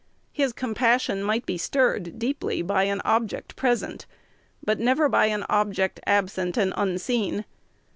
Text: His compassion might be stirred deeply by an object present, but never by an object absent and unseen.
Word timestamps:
His 0.31 0.51
compassion 0.51 1.21
might 1.23 1.45
be 1.45 1.59
stirred 1.59 2.17
deeply 2.17 2.63
by 2.63 2.85
an 2.85 3.03
object 3.05 3.55
present, 3.55 4.07
but 4.63 4.79
never 4.79 5.07
by 5.07 5.27
an 5.27 5.45
object 5.47 5.99
absent 6.07 6.57
and 6.57 6.73
unseen. 6.75 7.45